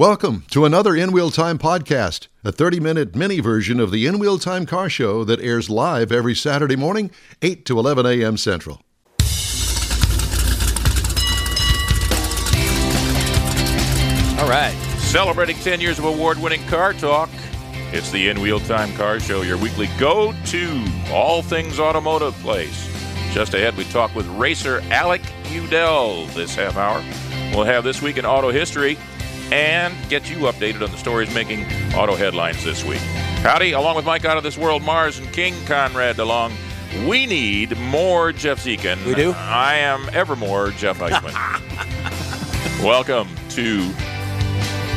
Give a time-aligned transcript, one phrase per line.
[0.00, 4.18] Welcome to another In Wheel Time podcast, a 30 minute mini version of the In
[4.18, 7.10] Wheel Time car show that airs live every Saturday morning,
[7.42, 8.38] 8 to 11 a.m.
[8.38, 8.80] Central.
[14.38, 14.74] All right.
[15.00, 17.28] Celebrating 10 years of award winning car talk.
[17.92, 22.88] It's the In Wheel Time Car Show, your weekly go to all things automotive place.
[23.34, 25.20] Just ahead, we talk with racer Alec
[25.50, 27.04] Udell this half hour.
[27.54, 28.96] We'll have This Week in Auto History
[29.52, 31.64] and get you updated on the stories making
[31.94, 33.00] auto headlines this week.
[33.42, 36.52] Howdy, along with Mike Out of This World, Mars, and King Conrad DeLong.
[37.08, 39.04] We need more Jeff Zekin.
[39.06, 39.32] We do?
[39.32, 41.34] I am evermore Jeff Eichman.
[42.84, 43.92] Welcome to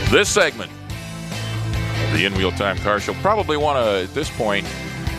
[0.10, 3.14] this segment of the In Wheel Time Car Show.
[3.16, 4.66] Probably want to, at this point,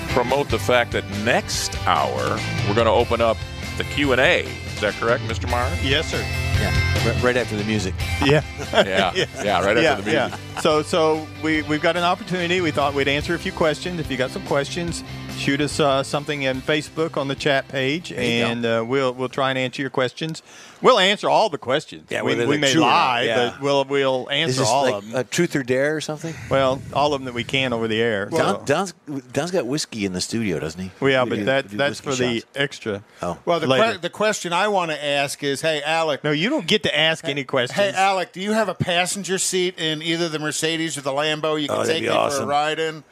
[0.09, 3.37] promote the fact that next hour we're going to open up
[3.78, 4.40] the Q&A.
[4.42, 5.51] Is that correct, Mr.
[5.51, 5.76] Meyer?
[5.82, 6.24] Yes, sir.
[6.60, 7.94] Yeah, right, right after the music.
[8.24, 8.42] Yeah.
[8.72, 10.12] Yeah, yeah, right after yeah, the music.
[10.54, 10.60] yeah.
[10.60, 12.60] So, so we we've got an opportunity.
[12.60, 14.01] We thought we'd answer a few questions.
[14.01, 15.04] If you got some questions,
[15.38, 19.51] shoot us uh, something in Facebook on the chat page, and uh, we'll we'll try
[19.51, 20.43] and answer your questions.
[20.82, 22.09] We'll answer all the questions.
[22.10, 23.51] Yeah, we, we they're may true or not, lie, yeah.
[23.52, 25.21] but we'll we'll Is answer this all like of them.
[25.21, 26.35] a truth or dare or something?
[26.51, 28.26] well, all of them that we can over the air.
[28.26, 28.65] Don, so.
[28.66, 28.93] Don's,
[29.32, 30.91] Don's got whiskey in the studio, doesn't he?
[31.01, 33.02] Well, yeah, We but do- that that's whiskey for the extra.
[33.23, 33.38] Oh.
[33.46, 36.23] Well, the, que- the question I want to ask is, hey, Alec.
[36.23, 37.79] No, you don't get to ask any questions.
[37.79, 41.60] Hey, Alec, do you have a passenger seat in either the Mercedes or the Lambo
[41.60, 43.04] you can Oh, take be me for a ride in?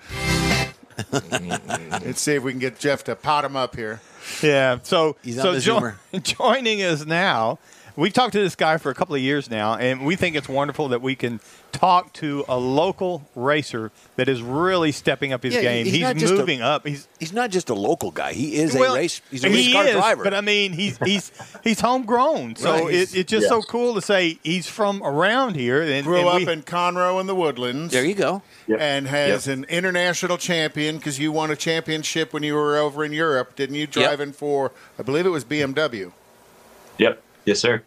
[0.97, 2.05] Mm-hmm.
[2.07, 4.01] Let's see if we can get Jeff to pot him up here.
[4.43, 4.79] Yeah.
[4.83, 6.23] So, He's on so the jo- Zoomer.
[6.23, 7.59] joining us now,
[7.97, 10.48] we've talked to this guy for a couple of years now, and we think it's
[10.48, 11.41] wonderful that we can
[11.73, 15.85] talk to a local racer that is really stepping up his Yeah, game.
[15.87, 16.87] he's He's, not just a- moving up.
[16.87, 18.33] He's He's not just a local guy.
[18.35, 19.20] He is well, a race.
[19.31, 20.25] He's a he race car is, driver.
[20.25, 21.33] But I mean, he's he's
[21.65, 25.55] he's homegrown, so Right, he's- it, it's just so cool to say he's from around
[25.55, 25.83] here.
[25.83, 27.93] And, Grew and up we- in Conroe in the Woodlands.
[27.93, 28.43] there you go.
[28.79, 33.13] And has an international champion because you won a championship when you were over in
[33.13, 33.87] Europe, didn't you?
[33.87, 36.13] Driving for, I believe it was BMW.
[36.98, 37.23] Yep.
[37.45, 37.83] Yes, sir.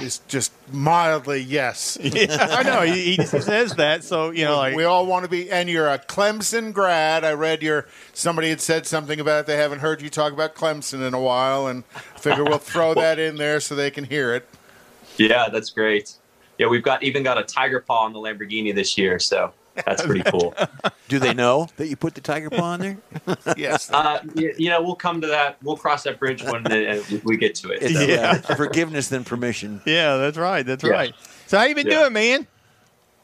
[0.00, 1.98] It's just mildly yes.
[2.00, 5.30] Yeah, I know he, he says that, so you know, like we all want to
[5.30, 7.24] be, and you're a Clemson grad.
[7.24, 9.46] I read your somebody had said something about it.
[9.46, 11.84] They haven't heard you talk about Clemson in a while, and
[12.16, 14.48] figure we'll throw that in there so they can hear it.
[15.16, 16.14] Yeah, that's great.
[16.58, 19.52] Yeah, we've got even got a tiger paw on the Lamborghini this year, so
[19.84, 20.54] that's pretty cool.
[21.08, 22.98] Do they know that you put the tiger paw on there?
[23.56, 25.56] Yes, Uh, you, you know, we'll come to that.
[25.62, 27.82] We'll cross that bridge when uh, we get to it.
[27.94, 28.34] So, Yeah.
[28.56, 29.80] forgiveness than permission.
[29.84, 30.90] yeah, that's right, that's Yeah.
[30.90, 31.14] right.
[31.46, 32.00] So how you been Yeah.
[32.00, 32.46] doing, man?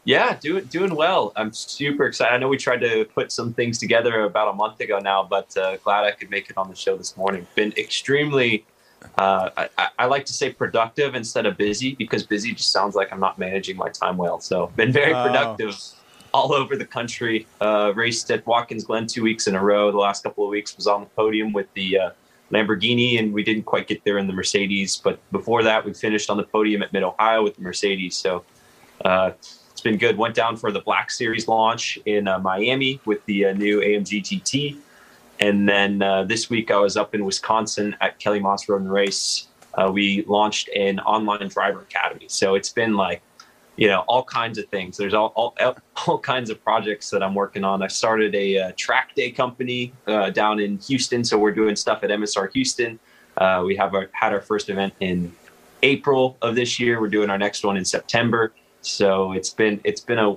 [0.04, 1.32] Yeah, doing doing well.
[1.36, 2.32] I'm super excited.
[2.34, 5.54] I know we tried to put some things together about a month ago now, but
[5.58, 7.46] uh, glad I could make it on the show this morning.
[7.54, 8.64] Been extremely,
[9.18, 12.94] uh, I- I, I like to say productive instead of busy because busy just sounds
[12.94, 14.40] like I'm not managing my time well.
[14.40, 15.24] So been very Oh.
[16.32, 17.46] All over the country.
[17.60, 19.90] Uh, raced at Watkins Glen two weeks in a row.
[19.90, 22.10] The last couple of weeks was on the podium with the uh,
[22.50, 24.96] Lamborghini, and we didn't quite get there in the Mercedes.
[24.96, 28.16] But before that, we finished on the podium at Mid Ohio with the Mercedes.
[28.16, 28.44] So.
[29.04, 29.32] Uh,
[29.80, 30.18] it's been good.
[30.18, 34.22] Went down for the Black Series launch in uh, Miami with the uh, new AMG
[34.22, 34.76] GT,
[35.38, 38.92] and then uh, this week I was up in Wisconsin at Kelly Moss Road and
[38.92, 39.48] Race.
[39.90, 43.22] We launched an online driver academy, so it's been like,
[43.76, 44.98] you know, all kinds of things.
[44.98, 45.54] There's all all,
[46.06, 47.82] all kinds of projects that I'm working on.
[47.82, 52.02] I started a uh, track day company uh, down in Houston, so we're doing stuff
[52.02, 52.98] at MSR Houston.
[53.36, 55.32] Uh, we have our, had our first event in
[55.82, 57.00] April of this year.
[57.00, 58.52] We're doing our next one in September.
[58.82, 60.36] So it's been it's been a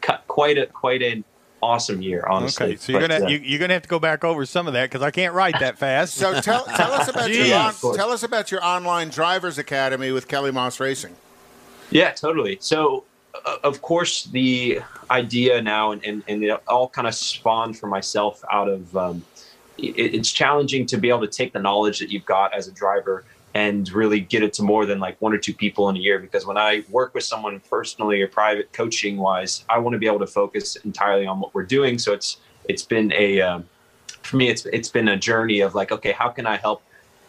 [0.26, 1.24] quite a quite an
[1.62, 2.66] awesome year, honestly.
[2.66, 4.66] Okay, so you're But, gonna uh, you, you're gonna have to go back over some
[4.66, 6.14] of that because I can't write that fast.
[6.14, 10.28] So tell, tell us about your on, tell us about your online drivers academy with
[10.28, 11.14] Kelly Moss Racing.
[11.90, 12.58] Yeah, totally.
[12.60, 13.04] So,
[13.62, 14.80] of course, the
[15.10, 19.24] idea now, and, and, and it all kind of spawned for myself out of um,
[19.78, 22.72] it, it's challenging to be able to take the knowledge that you've got as a
[22.72, 25.98] driver and really get it to more than like one or two people in a
[25.98, 26.18] year.
[26.18, 30.06] Because when I work with someone personally or private coaching wise, I want to be
[30.06, 31.98] able to focus entirely on what we're doing.
[31.98, 32.38] So it's
[32.68, 33.68] it's been a um,
[34.22, 36.82] for me, it's it's been a journey of like, okay, how can I help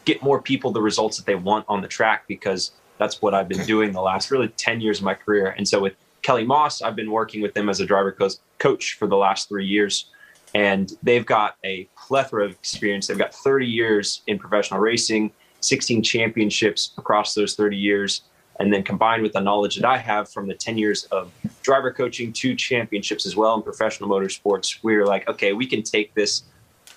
[0.04, 2.26] get more people the results that they want on the track?
[2.28, 5.54] Because that's what I've been doing the last really 10 years of my career.
[5.58, 5.96] And so with
[6.28, 9.48] Kelly Moss, I've been working with them as a driver coach coach for the last
[9.48, 10.10] three years.
[10.54, 13.08] And they've got a plethora of experience.
[13.08, 15.32] They've got 30 years in professional racing,
[15.62, 18.24] 16 championships across those 30 years.
[18.60, 21.32] And then combined with the knowledge that I have from the 10 years of
[21.62, 26.14] driver coaching, two championships as well in professional motorsports, We're like, okay, we can take
[26.14, 26.44] this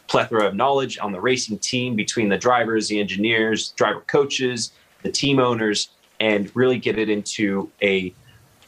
[0.09, 4.73] plethora of knowledge on the racing team between the drivers, the engineers, driver coaches,
[5.05, 8.12] the team owners, and really get it into a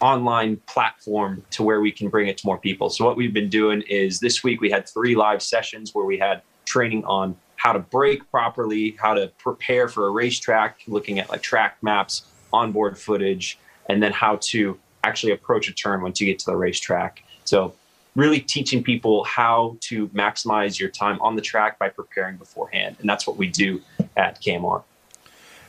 [0.02, 2.90] online platform to where we can bring it to more people.
[2.90, 6.18] So what we've been doing is this week we had three live sessions where we
[6.18, 11.30] had training on how to brake properly, how to prepare for a racetrack, looking at
[11.30, 13.58] like track maps, onboard footage,
[13.88, 17.22] and then how to actually approach a turn once you get to the racetrack.
[17.44, 17.74] So
[18.16, 22.96] really teaching people how to maximize your time on the track by preparing beforehand.
[22.98, 23.80] And that's what we do
[24.16, 24.82] at KMR.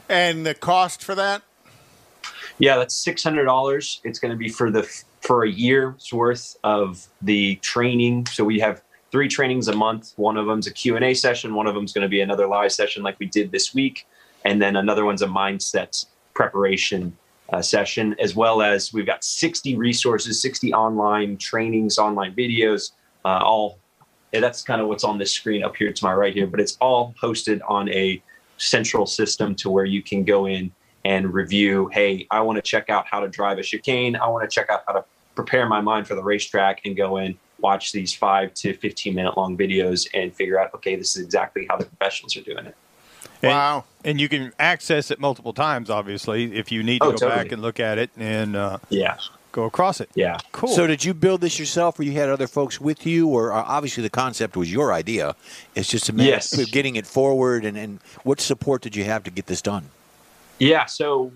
[0.09, 1.43] And the cost for that?
[2.59, 3.99] Yeah, that's six hundred dollars.
[4.03, 4.83] It's going to be for the
[5.21, 8.27] for a year's worth of the training.
[8.27, 10.13] So we have three trainings a month.
[10.17, 11.55] One of them's a Q and A session.
[11.55, 14.07] One of them's going to be another live session like we did this week,
[14.45, 17.15] and then another one's a mindset preparation
[17.51, 22.91] uh, session, as well as we've got sixty resources, sixty online trainings, online videos,
[23.25, 23.79] uh, all.
[24.31, 26.77] that's kind of what's on this screen up here to my right here, but it's
[26.81, 28.21] all hosted on a
[28.57, 30.71] central system to where you can go in
[31.05, 34.49] and review hey i want to check out how to drive a chicane i want
[34.49, 35.03] to check out how to
[35.35, 39.37] prepare my mind for the racetrack and go in watch these five to 15 minute
[39.37, 42.75] long videos and figure out okay this is exactly how the professionals are doing it
[43.41, 43.83] And- Wow.
[44.05, 47.43] And you can access it multiple times, obviously, if you need to Oh, go totally.
[47.43, 49.15] back and look at it and uh, yeah
[49.53, 50.09] go across it.
[50.15, 50.69] yeah Cool.
[50.75, 53.63] So did you build this yourself, or you had other folks with you, or uh,
[53.65, 55.35] obviously the concept was your idea?
[55.75, 56.57] It's just a matter Yes.
[56.57, 59.89] of getting it forward, and, and what support did you have to get this done?
[60.59, 61.31] Yeah, so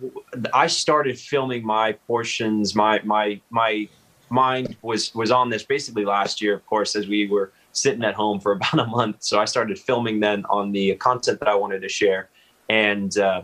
[0.53, 2.75] I started filming my portions.
[2.75, 3.89] My my my
[4.29, 8.13] mind was was on this basically last year, of course, as we were sitting at
[8.13, 9.17] home for about a month.
[9.23, 12.29] So I started filming then on the content that I wanted to share,
[12.69, 13.41] and uh,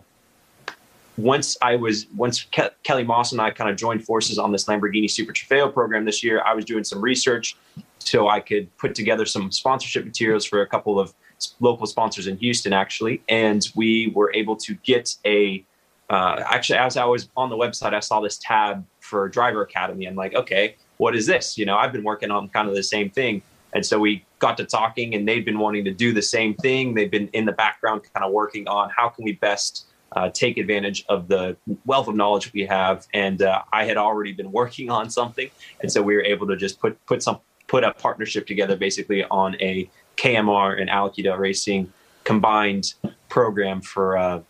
[1.17, 4.65] once I was once Ke- Kelly Moss and I kind of joined forces on this
[4.65, 7.55] Lamborghini Super Trofeo program this year, I was doing some research
[7.99, 11.13] so I could put together some sponsorship materials for a couple of
[11.59, 15.63] local sponsors in Houston, actually, and we were able to get a.
[16.09, 20.05] Uh, actually, as I was on the website, I saw this tab for Driver Academy.
[20.05, 21.57] I'm like, okay, what is this?
[21.57, 23.41] You know, I've been working on kind of the same thing,
[23.73, 26.93] and so we got to talking, and they'd been wanting to do the same thing.
[26.93, 30.57] They've been in the background, kind of working on how can we best uh, take
[30.57, 33.07] advantage of the wealth of knowledge we have.
[33.13, 35.49] And uh, I had already been working on something,
[35.81, 39.23] and so we were able to just put put some put a partnership together, basically
[39.25, 41.91] on a KMR and Alec Udell Racing
[42.23, 42.93] combined
[43.29, 44.41] program for uh,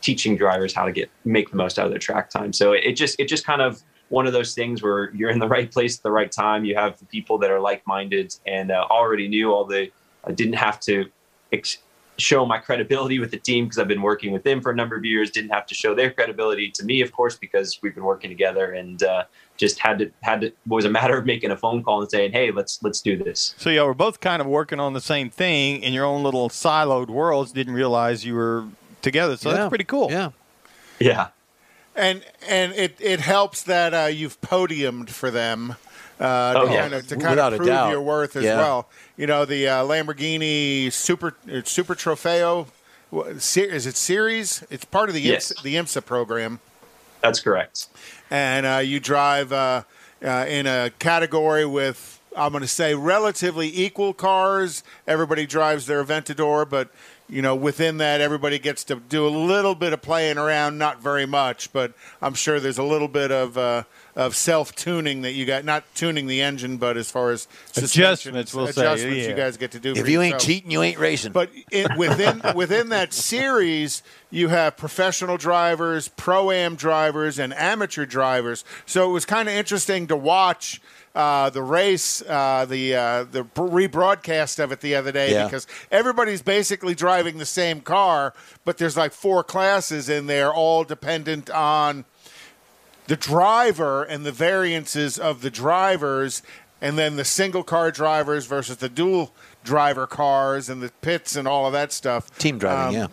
[0.00, 2.52] teaching drivers how to get make the most out of their track time.
[2.52, 5.48] So it just it just kind of one of those things where you're in the
[5.48, 6.64] right place at the right time.
[6.64, 9.90] You have the people that are like minded and uh, already knew all the.
[10.24, 11.06] I didn't have to
[11.52, 11.78] ex-
[12.18, 14.96] show my credibility with the team because I've been working with them for a number
[14.96, 15.30] of years.
[15.30, 18.72] Didn't have to show their credibility to me, of course, because we've been working together
[18.72, 19.24] and uh,
[19.60, 22.10] just had to had to it was a matter of making a phone call and
[22.10, 25.00] saying, "Hey, let's let's do this." So y'all were both kind of working on the
[25.00, 27.52] same thing in your own little siloed worlds.
[27.52, 28.64] Didn't realize you were
[29.02, 29.36] together.
[29.36, 29.56] So Yeah.
[29.56, 30.10] that's pretty cool.
[30.10, 30.30] Yeah.
[30.98, 31.28] Yeah.
[31.94, 35.76] And and it, it helps that uh, you've podiumed for them
[36.20, 36.80] uh, Oh, to yeah.
[36.82, 37.90] kind of to kind Without of prove doubt.
[37.90, 38.56] your worth as Yeah.
[38.58, 38.88] well.
[39.16, 42.66] You know the uh, Lamborghini Super uh, Super Trofeo.
[43.12, 44.62] Is it series?
[44.70, 45.52] It's part of the Yes.
[45.52, 46.60] IMSA, the IMSA program,
[47.20, 47.88] That's correct.
[48.30, 49.82] and uh, you drive uh,
[50.24, 54.84] uh, in a category with I'm going to say relatively equal cars.
[55.06, 56.90] Everybody drives their Aventador, but
[57.28, 60.78] you know within that, everybody gets to do a little bit of playing around.
[60.78, 63.82] Not very much, but I'm sure there's a little bit of uh,
[64.16, 65.64] of self tuning that you got.
[65.64, 69.28] Not tuning the engine, but as far as suspension, Adjustments, we'll say, adjustments yeah.
[69.28, 69.92] you guys get to do.
[69.92, 70.46] If you ain't yourself.
[70.46, 71.32] cheating, you ain't racing.
[71.32, 78.06] But it, within within that series, you have professional drivers, pro am drivers, and amateur
[78.06, 78.64] drivers.
[78.86, 80.80] So it was kind of interesting to watch
[81.14, 85.44] uh, the race, uh, the uh, the rebroadcast of it the other day Yeah.
[85.44, 90.84] because everybody's basically driving the same car, but there's like four classes in there, all
[90.84, 92.04] dependent on
[93.10, 96.44] the driver and the variances of the drivers,
[96.80, 101.48] and then the single car drivers versus the dual driver cars and the pits and
[101.48, 102.30] all of that stuff.
[102.38, 103.10] Team driving, Um,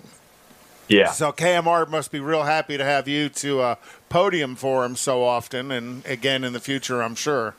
[0.87, 0.97] yeah.
[0.99, 1.11] Yeah.
[1.13, 3.75] So KMR must be real happy to have you to uh,
[4.07, 7.55] podium for him so often, and again in the future, I'm sure.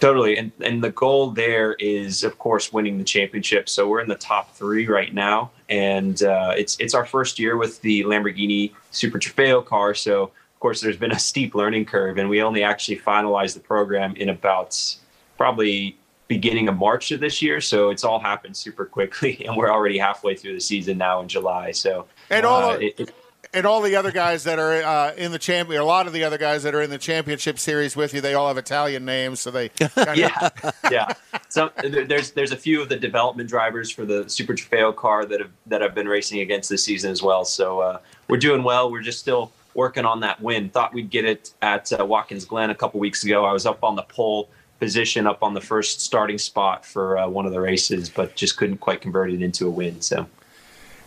[0.00, 3.68] Totally, and and the goal there is, of course, winning the championship.
[3.68, 7.56] So we're in the top three right now, and uh, it's it's our first year
[7.56, 9.94] with the Lamborghini Super Trofeo car.
[9.94, 10.32] So of
[10.64, 14.30] course, there's been a steep learning curve, and we only actually finalized the program in
[14.30, 14.96] about
[15.36, 15.94] probably
[16.26, 17.60] beginning of March of this year.
[17.60, 21.28] So it's all happened super quickly, and we're already halfway through the season now in
[21.28, 21.72] July.
[21.72, 23.14] So And all uh, of- it, it,
[23.52, 26.24] And all the other guys that are uh, in the champion, a lot of the
[26.24, 29.40] other guys that are in the championship series with you, they all have Italian names,
[29.40, 30.48] so they kind of yeah,
[30.90, 31.12] yeah.
[31.50, 35.40] So there's there's a few of the development drivers for the Super Trofeo car that
[35.40, 37.44] have that I've been racing against this season as well.
[37.44, 38.90] So uh, we're doing well.
[38.90, 40.68] We're just still working on that win.
[40.70, 43.44] Thought we'd get it at uh, Watkins Glen a couple weeks ago.
[43.44, 44.48] I was up on the pole
[44.80, 48.56] position, up on the first starting spot for uh, one of the races, but just
[48.56, 50.00] couldn't quite convert it into a win.
[50.00, 50.26] So,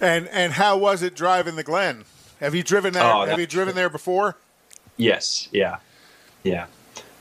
[0.02, 2.06] And and how was it driving the Glen?
[2.40, 3.04] Have you driven there?
[3.04, 4.38] Oh, have you driven there before?
[4.98, 5.78] yes, yeah,
[6.44, 6.66] yeah,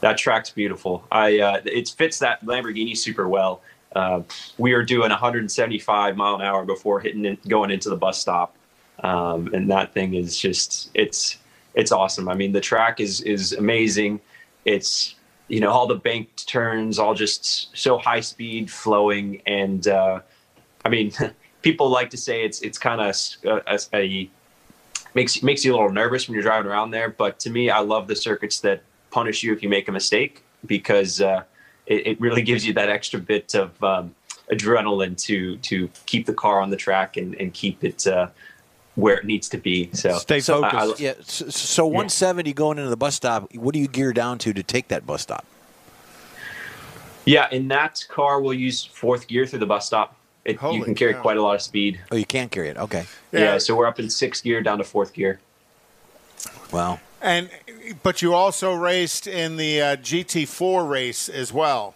[0.00, 1.04] that track's beautiful.
[1.12, 3.60] I uh, it fits that Lamborghini super well.
[3.94, 4.22] Uh,
[4.58, 8.55] we are doing 175 mile an hour before hitting it, going into the bus stop,
[9.02, 11.38] um, and that thing is just it's
[11.74, 12.28] it's awesome.
[12.28, 14.20] I mean, the track is is amazing.
[14.64, 15.14] It's
[15.48, 20.20] you know all the banked turns, all just so high speed, flowing, and uh,
[20.84, 21.12] I mean,
[21.62, 24.30] people like to say it's it's kind of a, a
[25.14, 27.08] makes makes you a little nervous when you're driving around there.
[27.08, 30.42] But to me, I love the circuits that punish you if you make a mistake
[30.64, 31.42] because uh,
[31.86, 34.14] it, it really gives you that extra bit of um,
[34.50, 38.28] adrenaline to to keep the car on the track and, and keep it uh,
[38.96, 39.88] where it needs to be.
[39.92, 40.74] So Stay So, focused.
[40.74, 43.54] I- I- yeah, so, so 170 going into the bus stop.
[43.54, 45.44] What do you gear down to to take that bus stop?
[47.24, 50.16] yeah, in that car, we'll use fourth gear through the bus stop.
[50.44, 51.22] It, you can carry cow.
[51.22, 52.00] quite a lot of speed.
[52.12, 52.76] Oh, you can't carry it.
[52.76, 53.04] Okay.
[53.32, 53.58] Yeah.
[53.58, 55.40] so we're up in sixth gear down to fourth gear.
[56.72, 57.00] Wow.
[57.20, 57.50] And
[58.04, 61.94] but you also raced in the uh, GT4 race as well.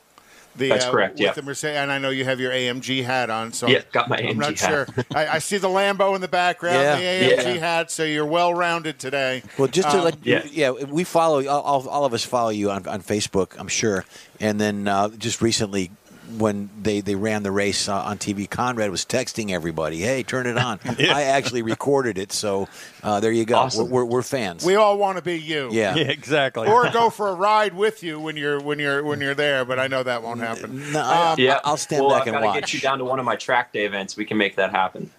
[0.57, 1.33] The, That's uh, correct, With yeah.
[1.33, 3.52] the Mercedes, and I know you have your AMG hat on.
[3.52, 4.69] So Yeah, got my I'm AMG not hat.
[4.71, 4.87] sure.
[5.14, 6.97] I, I see the Lambo in the background, Yeah.
[6.97, 7.61] the AMG Yeah.
[7.61, 7.90] hat.
[7.90, 9.42] So you're well rounded today.
[9.59, 10.42] Well, just to Um, let yeah.
[10.50, 10.73] yeah.
[10.78, 14.04] yeah, we follow all, all, all of us follow you on, on Facebook, I'm sure.
[14.40, 15.92] And then uh, just recently,
[16.39, 20.47] when they, they ran the race uh, on TV, Conrad was texting everybody, "Hey, turn
[20.47, 22.69] it on." I actually recorded it, so
[23.03, 23.57] uh, there you go.
[23.57, 23.91] Awesome.
[23.91, 24.65] We're, we're, we're fans.
[24.65, 25.69] We all want to be you.
[25.73, 25.95] yeah.
[26.01, 26.69] yeah, exactly.
[26.69, 29.79] Or go for a ride with you when you're when you're when you're there, but
[29.79, 30.93] I know that won't happen.
[30.93, 32.61] No, I, Yeah, I'll stand well, back I've and gotta watch.
[32.61, 34.17] get you down to one of my track day events.
[34.17, 35.11] We can make that happen.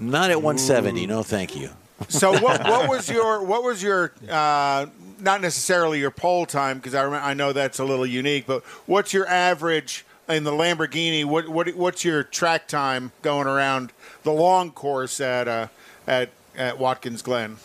[0.00, 1.06] Not at 170.
[1.06, 1.70] No, thank you.
[2.08, 4.86] So what what was your what was your uh,
[5.20, 8.64] not necessarily your pole time because I remember, I know that's a little unique, but
[8.86, 11.24] what's your average in the Lamborghini?
[11.24, 15.68] What what what's your track time going around the long course at uh,
[16.06, 17.56] at at Watkins Glen?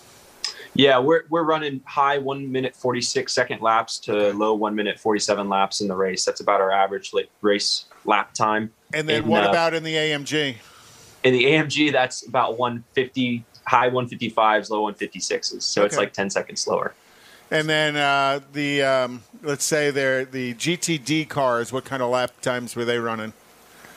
[0.75, 4.99] Yeah, we're we're running high one minute forty six second laps to low one minute
[4.99, 6.25] forty seven laps in the race.
[6.25, 7.11] That's about our average
[7.41, 8.71] race lap time.
[8.93, 10.55] And then In, what uh, about in the AMG?
[11.23, 11.91] in the AMG?
[11.91, 15.65] That's about one fifty high one fifty fives, low one fifty sixes.
[15.65, 16.93] So it's like ten seconds slower.
[17.51, 21.71] And then uh, the um, let's say they're the GTD cars.
[21.73, 23.33] What kind of lap times were they running?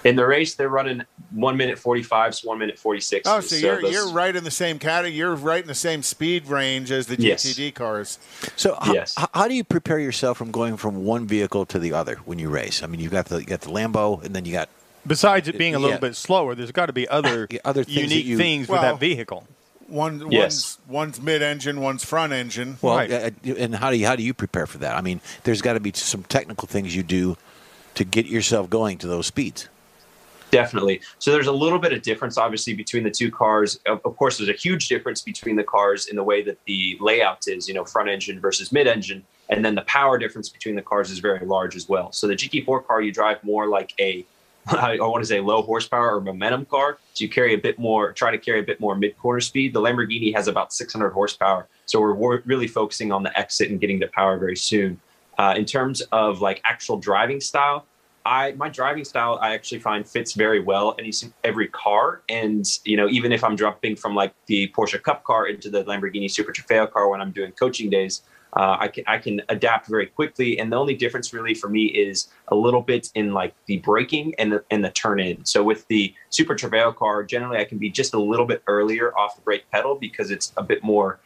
[0.05, 3.29] In the race, they're running one minute forty fives, one minute forty six.
[3.29, 5.15] Oh, so, you're you're right in the same category.
[5.15, 7.45] You're right in the same speed range as the Yes.
[7.45, 8.19] GTD cars.
[8.57, 9.15] So, h- Yes.
[9.19, 12.39] h- how do you prepare yourself from going from one vehicle to the other when
[12.41, 12.83] you race?
[12.83, 14.69] I mean, you've got the you got the Lambo, and then you got
[15.07, 16.01] Besides it being a little Yeah.
[16.01, 19.47] bit slower, there's got to be other, other things unique you- things with that vehicle.
[19.93, 20.79] One Yes.
[20.89, 22.79] one's one's mid-engine, one's front-engine.
[22.81, 23.13] well, Right.
[23.13, 24.97] uh, and how do you how do you prepare for that?
[24.97, 27.37] I mean, there's got to be some technical things you do
[27.97, 29.69] to get yourself going to those speeds.
[30.51, 31.01] Definitely.
[31.19, 33.79] So there's a little bit of difference, obviously, between the two cars.
[33.87, 36.97] Of, of course, there's a huge difference between the cars in the way that the
[37.01, 39.25] layout is, you know, front engine versus mid engine.
[39.51, 42.13] And then the power difference between the cars is very large as well.
[42.13, 44.25] So the GT4 car, you drive more like a,
[44.69, 46.99] I want to say low horsepower or momentum car.
[47.15, 49.75] So you carry a bit more, try to carry a bit more mid corner speed.
[49.75, 51.69] The Lamborghini has about 600 horsepower.
[51.87, 55.01] So we're, we're really focusing on the exit and getting the power very soon.
[55.39, 57.87] Uh, in terms of like actual driving style,
[58.25, 62.97] I my driving style I actually find fits very well each- every car, and you
[62.97, 66.53] know even if I'm jumping from like the Porsche Cup car into the Lamborghini Super
[66.53, 68.23] Trofeo car when I'm doing coaching days,
[68.55, 70.59] uh, I can I can adapt very quickly.
[70.59, 74.35] And the only difference really for me is a little bit in like the braking
[74.39, 75.45] and the and the turn in.
[75.45, 79.17] So with the Super Trofeo car, generally I can be just a little bit earlier
[79.17, 81.19] off the brake pedal because it's a bit more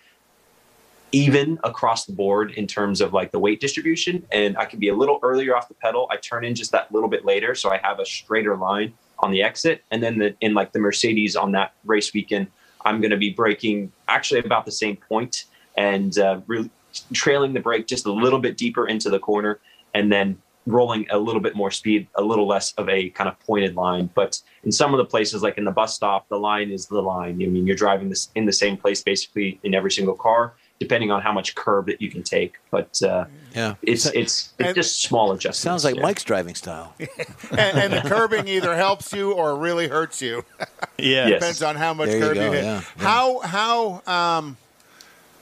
[1.12, 4.88] even across the board in terms of like the weight distribution and i can be
[4.88, 7.71] a little earlier off the pedal i turn in just that little bit later so
[7.71, 11.37] i have a straighter line on the exit and then the, in like the mercedes
[11.37, 12.49] on that race weekend
[12.85, 15.45] i'm going to be braking actually about the same point
[15.76, 16.71] and uh, really
[17.12, 19.58] trailing the brake just a little bit deeper into the corner
[19.94, 20.36] and then
[20.66, 24.10] rolling a little bit more speed a little less of a kind of pointed line
[24.14, 27.00] but in some of the places like in the bus stop the line is the
[27.00, 30.54] line i mean you're driving this in the same place basically in every single car
[30.78, 32.56] depending on how much curb that you can take.
[32.70, 33.24] But uh,
[33.54, 35.60] Yeah, it's it's it's And- just small adjustments.
[35.60, 36.02] sounds like yeah.
[36.02, 36.94] Mike's driving style.
[37.50, 40.44] and, and the curbing either helps you or really hurts you.
[40.98, 41.28] Yeah.
[41.28, 41.40] Yes.
[41.40, 42.64] Depends on how much There you curb go, hit.
[42.64, 43.02] yeah, yeah.
[43.02, 44.56] How how um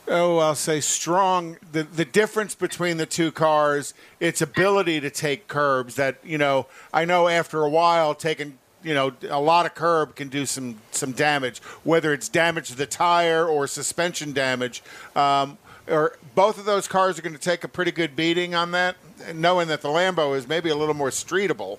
[0.09, 5.49] oh I'll say strong the the difference between the two cars, its ability to take
[5.49, 9.75] curbs that, you know, I know after a while taking you know a lot of
[9.75, 14.83] curb can do some some damage, whether it's damage to the tire or suspension damage.
[15.17, 15.59] Um,
[15.89, 18.97] or both of those cars are going to take a pretty good beating on that,
[19.35, 21.79] knowing that the Lambo is maybe a little more streetable.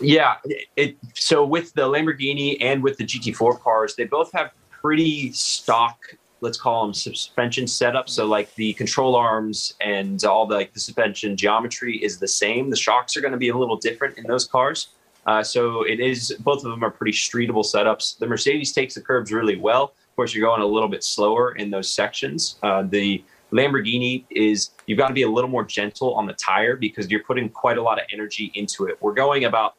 [0.00, 0.36] Yeah,
[0.76, 5.98] it, so with the Lamborghini and with the GT4 cars, they both have pretty stock,
[6.40, 8.10] let's call them suspension setups.
[8.10, 12.70] So like the control arms and all the like the suspension geometry is the same.
[12.70, 14.88] The shocks are going to be a little different in those cars.
[15.26, 18.18] Uh, so it is both of them are pretty streetable setups.
[18.18, 19.84] The Mercedes takes the curbs really well.
[19.84, 22.58] Of course, you're going a little bit slower in those sections.
[22.62, 26.76] Uh, the Lamborghini is you've got to be a little more gentle on the tire
[26.76, 28.98] because you're putting quite a lot of energy into it.
[29.00, 29.74] We're going about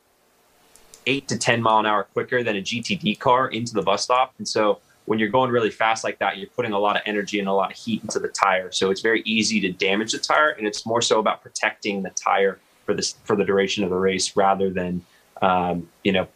[1.05, 4.33] eight to 10 mile an hour quicker than a GTD car into the bus stop.
[4.37, 7.39] And so when you're going really fast like that, you're putting a lot of energy
[7.39, 8.73] and a lot of heat into the tire.
[8.73, 10.49] So it's very easy to damage the tire.
[10.49, 13.95] And it's more so about protecting the tire for this, for the duration of the
[13.95, 15.05] race rather than,
[15.41, 16.27] um, you know,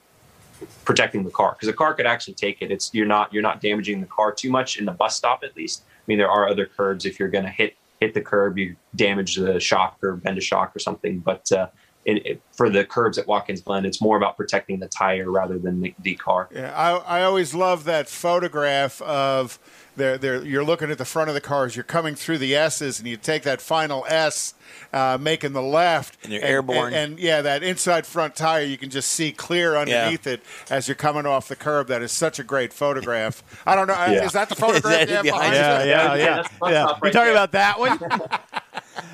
[0.86, 2.72] protecting the car because the car could actually take it.
[2.72, 5.54] It's, you're not, you're not damaging the car too much in the bus stop, at
[5.58, 5.84] least.
[5.90, 7.06] I mean, there are other curbs.
[7.06, 10.42] If you're going to hit, hit the curb, you damage the shock or bend a
[10.42, 11.20] shock or something.
[11.20, 11.68] But, uh,
[12.06, 15.82] it, for the curbs at Watkins Glen, it's more about protecting the tire rather than
[15.82, 16.50] the, the car.
[16.54, 19.60] Yeah, I, I always love that photograph of
[19.96, 20.18] there.
[20.18, 21.76] There, you're looking at the front of the cars.
[21.76, 24.54] You're coming through the S's, and you take that final S,
[24.94, 26.94] uh, making the left, and you're airborne.
[26.94, 30.34] And, and, yeah, that inside front tire, you can just see clear underneath Yeah.
[30.34, 31.88] it as you're coming off the curb.
[31.88, 33.44] That is such a great photograph.
[33.68, 33.94] I don't know.
[33.94, 34.26] uh, Yeah.
[34.26, 35.08] Is that the photograph?
[35.08, 35.60] That you behind behind you?
[35.60, 35.92] you?
[35.92, 36.36] Yeah, yeah, Yeah, yeah.
[36.36, 36.84] that's yeah.
[36.86, 37.32] stop You right talking there.
[37.34, 38.00] about that one?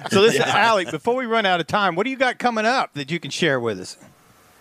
[0.09, 2.65] so this is Alec, before we run out of time, what do you got coming
[2.65, 3.97] up that you can share with us?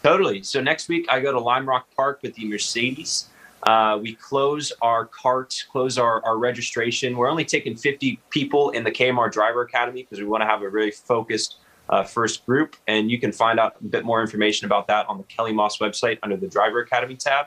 [0.03, 0.43] Totally.
[0.43, 3.29] So next week I go to Lime Rock Park with the Mercedes.
[3.63, 7.17] Uh, we close our cart, close our, our registration.
[7.17, 10.63] We're only taking 50 people in the KMR Driver Academy because we want to have
[10.63, 11.57] a really focused
[11.89, 12.77] uh, first group.
[12.87, 15.79] And you can find out a bit more information about that on the Kelly Moss
[15.79, 17.47] website under the Driver Academy tab.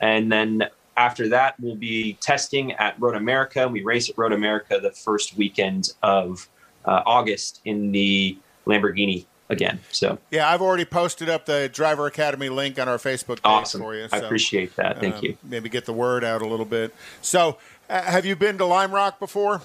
[0.00, 3.68] And then after that, we'll be testing at Road America.
[3.68, 6.48] We race at Road America the first weekend of
[6.84, 9.80] uh, August in the Lamborghini again.
[9.90, 13.80] So Yeah, I've already posted up the Driver Academy link on our Facebook page awesome.
[13.82, 14.04] for you.
[14.12, 15.00] I so, appreciate that.
[15.00, 15.38] Thank uh, you.
[15.42, 16.94] Maybe get the word out a little bit.
[17.20, 19.62] So, uh, have you been to Lime Rock before?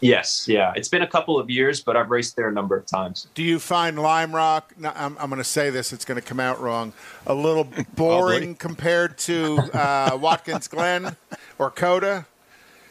[0.00, 0.74] Yes, yeah.
[0.76, 3.28] It's been a couple of years, but I've raced there a number of times.
[3.34, 4.74] Do you find Lime Rock?
[4.78, 6.92] No, I'm, I'm going to say this; it's going to come out wrong.
[7.26, 7.66] A little
[7.96, 11.16] boring compared to uh, Watkins Glen
[11.58, 12.26] or COTA.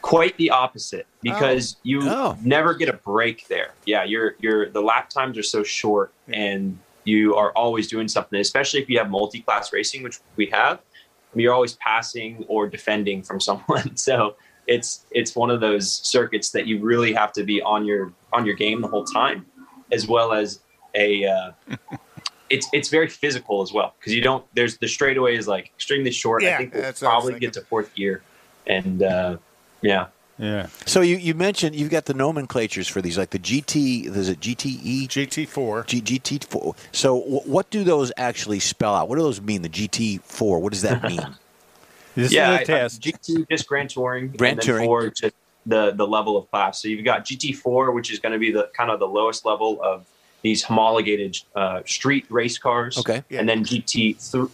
[0.06, 2.38] Quite the opposite because you Oh.
[2.44, 3.74] never get a break there.
[3.88, 8.39] Yeah, you're you're the lap times are so short and you are always doing something,
[8.39, 10.80] especially if you have multi-class racing, which we have.
[11.34, 13.98] You're always passing or defending from someone.
[13.98, 14.36] So
[14.68, 18.46] it's it's one of those circuits that you really have to be on your on
[18.46, 19.48] your game the whole time,
[19.91, 20.60] as well as
[20.94, 21.52] a uh,
[22.52, 26.12] it's it's very physical as well because you don't there's the straightaway is like extremely
[26.12, 26.44] short.
[26.44, 28.22] Yeah, I think we'll that's what I was probably get to fourth gear,
[28.68, 29.38] and uh,
[29.86, 30.67] yeah, Yeah.
[30.86, 34.08] So you, you mentioned you've got the nomenclatures for these, like the GT.
[34.08, 35.08] Is it GTE?
[35.08, 35.86] GT4.
[35.88, 36.76] G, GT4.
[36.91, 39.08] So w- what do those actually spell out?
[39.08, 39.62] What do those mean?
[39.62, 40.60] The GT4.
[40.62, 41.26] What does that mean?
[42.15, 42.54] This yeah.
[42.54, 43.02] is I- a test.
[43.02, 44.86] GT just Grand Touring, Grand Touring.
[44.88, 46.82] four just the the level of class.
[46.82, 49.82] So you've got GT4, which is going to be the kind of the lowest level
[49.82, 50.06] of
[50.41, 52.98] these homologated uh, street race cars.
[53.00, 53.24] Okay.
[53.30, 53.39] Yeah.
[53.39, 53.88] And then GT
[54.32, 54.50] th-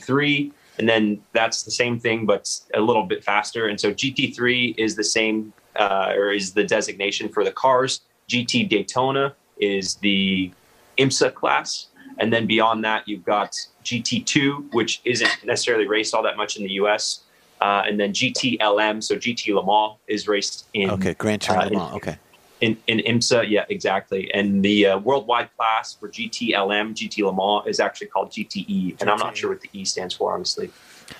[0.00, 3.68] GT3, and then that's the same thing, but a little bit faster.
[3.68, 8.00] And so GT3 is the same, uh, or is the designation for the cars.
[8.28, 10.50] GT Daytona is the
[10.98, 11.86] IMSA class.
[12.18, 13.52] And then beyond that, you've got
[13.84, 17.20] GT2, which isn't necessarily raced all that much in the US.
[17.60, 21.74] Uh, and then GTLM, so GT Le Mans is raced in Okay, Grand uh, Touring.
[21.74, 22.18] in- okay.
[22.64, 24.32] In, in IMSA, yeah, exactly.
[24.32, 29.10] And the uh, worldwide class for GTLM, GT Le Mans is actually called GTE, and
[29.10, 30.70] I'm not sure what the E stands for, honestly.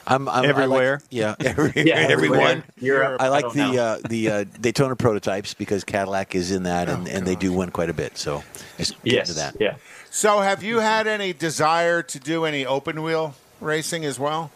[0.06, 1.00] I'm, I'm I like- Everywhere.
[1.10, 2.64] yeah, every, Yeah, everyone.
[2.80, 3.20] Europe.
[3.20, 7.06] I like don't the uh, the uh, Daytona prototypes because Cadillac is in that, and,
[7.06, 8.16] Oh, and they do win quite a bit.
[8.16, 8.42] So
[8.78, 9.56] let's get yes, into that.
[9.60, 9.76] yeah.
[10.10, 14.50] So, have you had any desire to do any open wheel racing as well?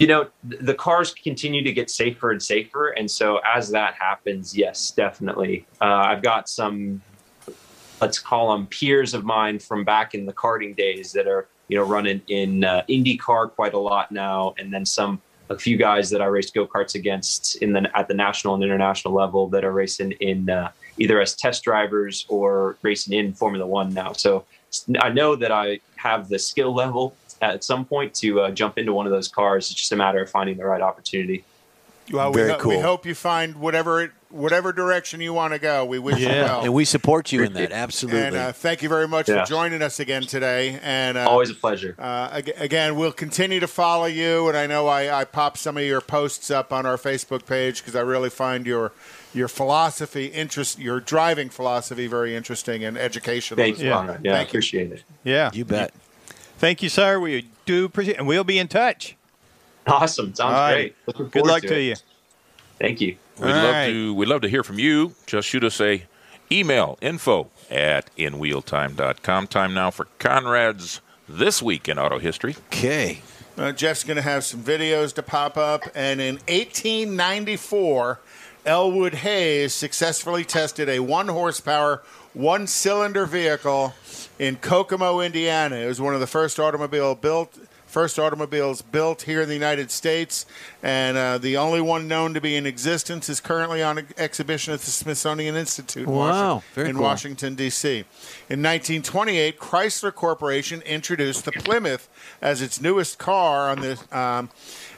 [0.00, 4.56] You know, the cars continue to get safer and safer, and so as that happens,
[4.56, 5.66] yes, definitely.
[5.78, 7.02] Uh, I've got some,
[8.00, 11.76] let's call them peers of mine from back in the karting days that are you
[11.76, 16.08] know running in uh, IndyCar quite a lot now, and then some a few guys
[16.08, 19.66] that I raced go karts against in the at the national and international level that
[19.66, 24.12] are racing in uh, either as test drivers or racing in Formula One now.
[24.12, 24.46] So
[25.02, 28.92] i know that I have the skill level at some point to uh, jump into
[28.92, 29.70] one of those cars.
[29.70, 31.44] It's just a matter of finding the right opportunity.
[32.12, 35.58] Well, Very we, ho- we hope you find whatever it whatever direction you want to
[35.58, 35.84] go.
[35.84, 36.62] We wish you well.
[36.62, 37.72] And we support you in that.
[37.72, 38.20] Absolutely.
[38.22, 39.44] And uh, thank you very much Yeah.
[39.44, 40.78] for joining us again today.
[40.84, 41.96] And uh, Always a pleasure.
[41.98, 44.46] uh, again, we'll continue to follow you.
[44.48, 47.80] And I know I, I pop some of your posts up on our Facebook page
[47.80, 48.92] because I really find your
[49.32, 53.56] your philosophy interest, your driving philosophy, very interesting and educational.
[53.56, 53.90] Thank as you.
[53.90, 54.00] well.
[54.00, 54.20] Conrad.
[54.24, 54.50] Yeah, I Thank you.
[54.58, 55.02] appreciate it.
[55.22, 55.50] Yeah.
[55.52, 55.92] you bet.
[56.60, 57.18] Thank you, sir.
[57.18, 59.16] We do appreciate and we'll be in touch.
[59.86, 60.34] Awesome.
[60.34, 60.74] Sounds All right.
[60.74, 60.96] great.
[61.06, 61.94] Looking Good luck to, to you.
[62.78, 63.16] Thank you.
[63.38, 63.86] We'd All love right.
[63.86, 65.14] to we'd love to hear from you.
[65.26, 66.04] Just shoot us a
[66.52, 69.46] email info at inwheeltime.com.
[69.46, 72.56] Time now for Conrad's This Week in Auto History.
[72.66, 73.22] Okay.
[73.56, 75.84] Uh, Jeff's going to have some videos to pop up.
[75.94, 78.20] And in 1894,
[78.66, 82.02] Elwood Haynes successfully tested a one horsepower,
[82.34, 83.94] one cylinder vehicle
[84.38, 85.76] in Kokomo, Indiana.
[85.76, 87.58] It was one of the first automobile built.
[87.86, 90.46] First automobiles built here in the United States,
[90.80, 94.78] and uh, the only one known to be in existence is currently on exhibition at
[94.78, 97.02] the Smithsonian Institute in Wow, Washington, in cool.
[97.02, 97.88] Washington D.C.
[98.48, 102.08] In 1928, Chrysler Corporation introduced the Plymouth
[102.40, 104.50] as its newest car on the um,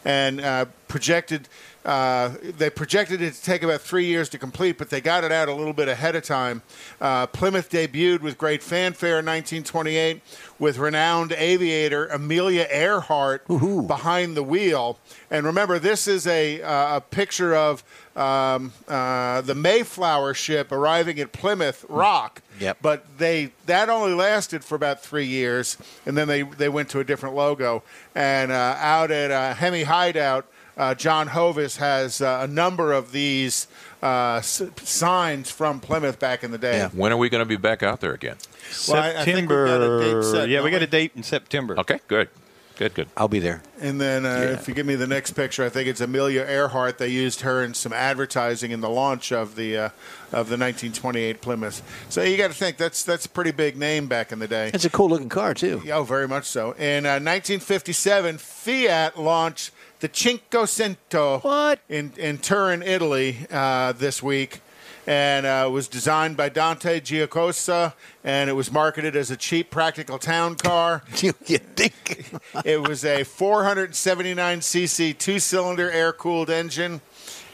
[0.04, 1.48] and uh, projected.
[1.84, 5.32] Uh, they projected it to take about three years to complete, but they got it
[5.32, 6.62] out a little bit ahead of time.
[7.00, 10.22] Uh, Plymouth debuted with great fanfare in 1928
[10.58, 14.98] with renowned aviator Amelia Earhart behind the wheel.
[15.30, 17.82] And remember, this is a, uh, a picture of
[18.16, 22.42] um, uh, the Mayflower ship arriving at Plymouth Rock.
[22.60, 22.78] Yep.
[22.82, 27.00] But they that only lasted for about three years, and then they, they went to
[27.00, 27.82] a different logo.
[28.14, 33.12] And uh, out at uh, Hemi Hideout, uh, John Hovis has uh, a number of
[33.12, 33.66] these
[34.02, 36.78] uh, s- signs from Plymouth back in the day.
[36.78, 36.88] Yeah.
[36.90, 38.36] When are we going to be back out there again?
[38.88, 40.22] Well, I- I think we've got a date September.
[40.22, 41.78] set, yeah, don't we got a date in September.
[41.80, 42.28] Okay, good.
[42.78, 43.08] Good, good.
[43.18, 43.62] I'll be there.
[43.82, 46.96] And then uh, if you give me the next picture, I think it's Amelia Earhart.
[46.96, 49.84] They used her in some advertising in the launch of the uh,
[50.32, 51.82] of the 1928 Plymouth.
[52.08, 54.70] So you got to think that's that's a pretty big name back in the day.
[54.72, 55.82] It's a cool looking car too.
[55.92, 56.72] Oh, very much so.
[56.72, 59.70] In uh, 1957, Fiat launched
[60.02, 61.78] the Cinquecento What?
[61.88, 64.60] in in Turin, Italy, uh, this week,
[65.06, 70.18] and uh, was designed by Dante Giacosa, and it was marketed as a cheap, practical
[70.18, 71.04] town car.
[71.16, 72.34] you think?
[72.64, 77.00] it was a 479 cc two-cylinder air-cooled engine.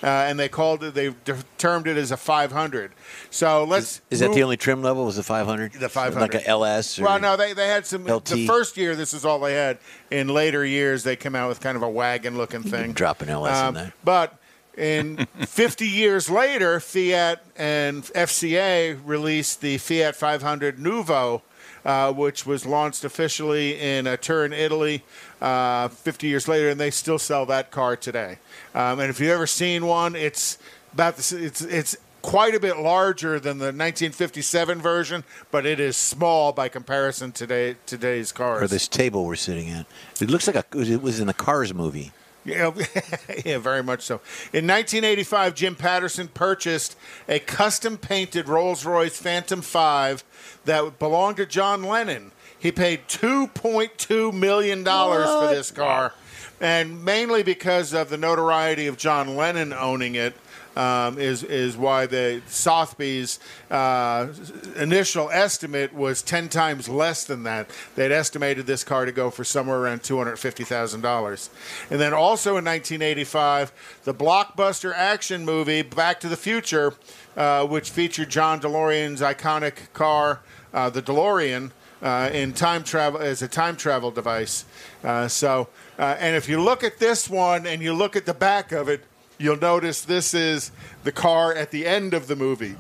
[0.01, 0.95] Uh, and they called it.
[0.95, 1.13] They
[1.59, 2.93] termed it as a 500.
[3.31, 4.01] So let's.
[4.11, 5.05] Is that the only trim level?
[5.05, 5.73] Was the 500?
[5.73, 6.21] The 500.
[6.21, 7.01] Like a LS?
[7.01, 8.05] Or Well, no, they, they had some.
[8.05, 8.25] LT.
[8.27, 9.79] The first year, this is all they had.
[10.11, 12.93] In later years, they came out with kind of a wagon-looking thing.
[12.93, 13.93] drop an LS in Um, there.
[14.05, 14.39] But
[14.77, 21.43] in 50 years later, Fiat and FCA released the Fiat 500 Nuvo,
[21.85, 25.03] uh, which was launched officially in uh, Turin, Italy,
[25.41, 28.39] uh, 50 years later, and they still sell that car today.
[28.75, 30.59] Um, and if you've ever seen one, it's
[30.93, 35.97] about the, it's it's quite a bit larger than the 1957 version, but it is
[35.97, 38.63] small by comparison to today, today's cars.
[38.63, 39.87] Or this table we're sitting at.
[40.21, 42.13] It looks like a, it was in the Cars movie.
[42.45, 42.73] Yeah,
[43.45, 44.17] yeah, very much so.
[44.53, 46.97] In 1985, Jim Pattison purchased
[47.29, 50.25] a custom painted Rolls Royce Phantom 5
[50.65, 52.33] that belonged to John Lennon.
[52.59, 56.13] He paid $2.2 million for this car,
[56.61, 60.35] and mainly because of the notoriety of John Lennon owning it.
[60.77, 64.29] Um, is is why the Sotheby's uh,
[64.77, 67.69] initial estimate was ten times less than that.
[67.97, 71.51] They'd estimated this car to go for somewhere around two hundred fifty thousand dollars.
[71.91, 73.73] And then also in 1985,
[74.05, 76.95] the blockbuster action movie Back to the Future,
[77.37, 80.43] uh, which featured John DeLorean's iconic car,
[80.73, 81.73] uh, the DeLorean.
[82.01, 84.65] Uh, in time travel as a time travel device,
[85.03, 85.67] uh, so
[85.99, 88.89] uh, and if you look at this one and you look at the back of
[88.89, 89.03] it,
[89.37, 90.71] you'll notice this is
[91.03, 92.77] the car at the end of the movie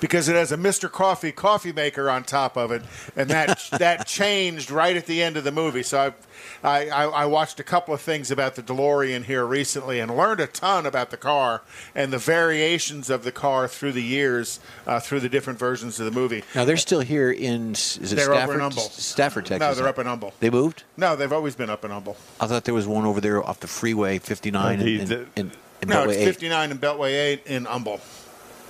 [0.00, 0.90] because it has a Mr.
[0.90, 2.82] Coffee coffee maker on top of it,
[3.16, 5.82] and that that changed right at the end of the movie.
[5.82, 6.14] So I've,
[6.62, 10.40] I, I I watched a couple of things about the DeLorean here recently and learned
[10.40, 11.62] a ton about the car
[11.94, 16.04] and the variations of the car through the years, uh, through the different versions of
[16.06, 16.42] the movie.
[16.54, 18.60] Now they're still here in is it They're over in Stafford?
[18.60, 18.82] Humble.
[18.82, 19.68] Stafford, Texas.
[19.68, 20.32] No, they're up in Humble.
[20.40, 20.82] They moved.
[20.96, 22.16] No, they've always been up in Humble.
[22.40, 25.16] I thought there was one over there off the freeway, 59 Oh, the- and, the-
[25.18, 25.50] and, and,
[25.82, 26.24] and No, Beltway it's 8.
[26.24, 28.00] 59 and Beltway 8 in Humble.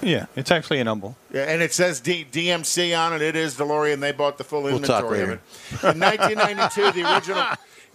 [0.02, 1.16] Yeah, it's actually an humble.
[1.32, 3.22] Yeah, and it says D- DMC on it.
[3.22, 4.00] It is DeLorean.
[4.00, 5.40] They bought the full We'll talk inventory of later.
[5.72, 5.94] it.
[5.94, 7.44] In 1992, the original.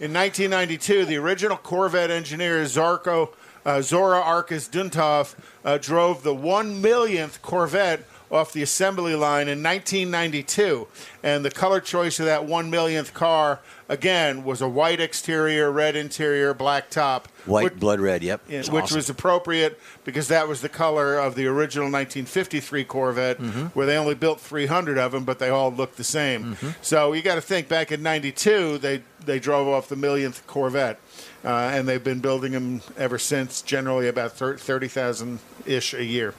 [0.00, 3.28] In 1992, the original Corvette engineer Zarko
[3.64, 8.00] uh, Zora Arkus Duntov uh, drove the one millionth Corvette
[8.32, 10.88] off the assembly line in 1992.
[11.22, 15.94] And the color choice of that one millionth car, again, was a white exterior, red
[15.94, 17.28] interior, black top.
[17.44, 18.22] White which, blood red.
[18.22, 18.40] Yep.
[18.48, 18.96] yeah, which awesome.
[18.96, 23.66] was appropriate because that was the color of the original 1953 Corvette, Mm-hmm.
[23.66, 26.54] where they only built 300 of them, but they all looked the same.
[26.54, 26.68] Mm-hmm.
[26.80, 30.98] So you got to think back in '92, they they drove off the millionth Corvette,
[31.44, 33.62] uh, and they've been building them ever since.
[33.62, 36.34] Generally, about 30,000 ish a year.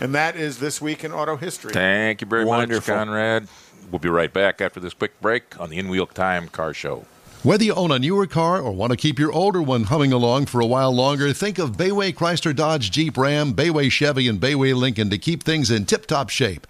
[0.00, 1.72] And that is this week in auto history.
[1.72, 2.94] Thank you very Wonderful.
[2.94, 3.48] much, Conrad.
[3.90, 7.06] We'll be right back after this quick break on the In Wheel Time Car Show.
[7.44, 10.46] Whether you own a newer car or want to keep your older one humming along
[10.46, 14.74] for a while longer, think of Bayway Chrysler Dodge Jeep Ram, Bayway Chevy, and Bayway
[14.74, 16.66] Lincoln to keep things in tip top shape.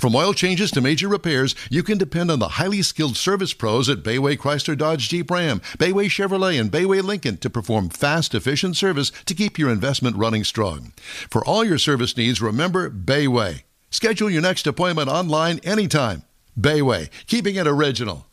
[0.00, 3.90] From oil changes to major repairs, you can depend on the highly skilled service pros
[3.90, 8.78] at Bayway Chrysler Dodge Jeep Ram, Bayway Chevrolet, and Bayway Lincoln to perform fast, efficient
[8.78, 10.94] service to keep your investment running strong.
[11.28, 13.64] For all your service needs, remember Bayway.
[13.90, 16.22] Schedule your next appointment online anytime.
[16.58, 18.26] Bayway, keeping it original.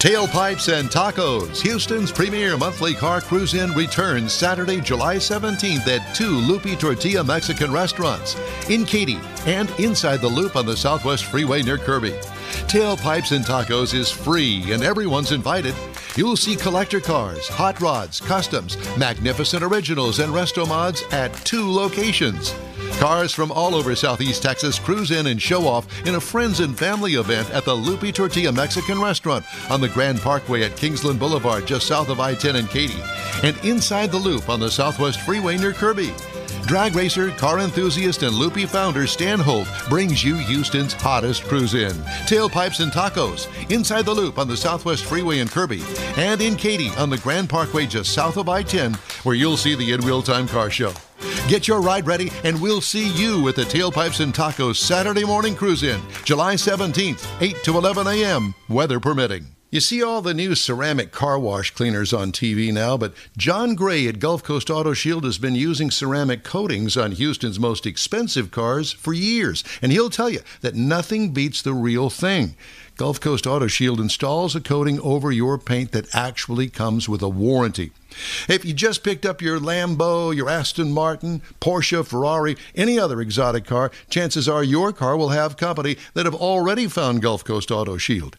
[0.00, 6.38] Tailpipes and Tacos, Houston's premier monthly car cruise in returns Saturday, July 17th at two
[6.38, 8.34] Lupe Tortilla Mexican restaurants
[8.70, 12.12] in Katy and inside the loop on the Southwest Freeway near Kirby.
[12.66, 15.74] Tailpipes and Tacos is free and everyone's invited.
[16.16, 22.54] You'll see collector cars, hot rods, customs, magnificent originals, and resto mods at two locations.
[23.00, 26.78] Cars from all over Southeast Texas cruise in and show off in a friends and
[26.78, 31.66] family event at the Lupe Tortilla Mexican Restaurant on the Grand Parkway at Kingsland Boulevard,
[31.66, 33.00] just south of I 10 and Katy,
[33.42, 36.12] and inside the loop on the Southwest Freeway near Kirby.
[36.66, 41.92] Drag racer, car enthusiast, and Lupe founder Stan Holt brings you Houston's hottest cruise in.
[42.28, 45.82] Tailpipes and tacos, inside the loop on the Southwest Freeway in Kirby,
[46.18, 49.74] and in Katy on the Grand Parkway just south of I 10, where you'll see
[49.74, 50.92] the In Wheel Time Car Show.
[51.50, 55.56] Get your ride ready, and we'll see you at the Tailpipes and Tacos Saturday morning
[55.56, 59.46] cruise in, July 17th, 8 to 11 a.m., weather permitting.
[59.68, 64.06] You see all the new ceramic car wash cleaners on TV now, but John Gray
[64.06, 68.92] at Gulf Coast Auto Shield has been using ceramic coatings on Houston's most expensive cars
[68.92, 72.54] for years, and he'll tell you that nothing beats the real thing.
[72.96, 77.28] Gulf Coast Auto Shield installs a coating over your paint that actually comes with a
[77.28, 77.90] warranty.
[78.48, 83.64] If you just picked up your Lambo, your Aston Martin, Porsche, Ferrari, any other exotic
[83.64, 87.96] car, chances are your car will have company that have already found Gulf Coast Auto
[87.96, 88.36] Shield.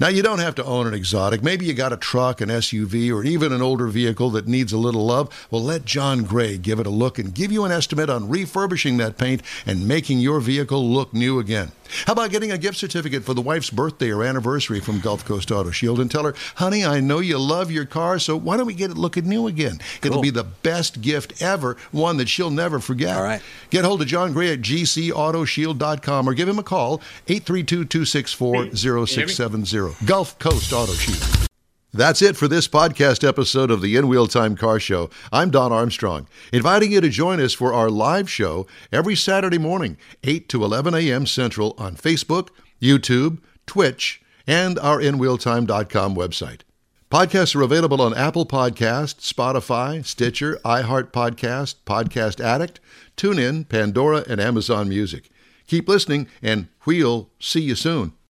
[0.00, 1.42] Now, you don't have to own an exotic.
[1.42, 4.78] Maybe you got a truck, an SUV, or even an older vehicle that needs a
[4.78, 5.46] little love.
[5.50, 8.96] Well, let John Gray give it a look and give you an estimate on refurbishing
[8.98, 11.72] that paint and making your vehicle look new again.
[12.06, 15.52] How about getting a gift certificate for the wife's birthday or anniversary from Gulf Coast
[15.52, 18.66] Auto Shield and tell her, honey, I know you love your car, so why don't
[18.66, 19.80] we get it looking new again?
[20.02, 23.16] It'll be the best gift ever, one that she'll never forget.
[23.16, 23.42] All right.
[23.70, 30.04] Get hold of John Gray at gcautoshield.com or give him a call, 832 264 0670.
[30.04, 31.48] Gulf Coast Auto Shield.
[31.96, 35.10] That's it for this podcast episode of the In Wheel Time Car Show.
[35.30, 39.96] I'm Don Armstrong, inviting you to join us for our live show every Saturday morning,
[40.24, 41.24] 8 to 11 a.m.
[41.24, 42.48] Central on Facebook,
[42.82, 46.62] YouTube, Twitch, and our InWheelTime.com website.
[47.14, 52.80] Podcasts are available on Apple Podcast, Spotify, Stitcher, iHeart Podcast, Podcast Addict,
[53.16, 55.30] TuneIn, Pandora, and Amazon Music.
[55.68, 58.14] Keep listening, and we'll see you soon.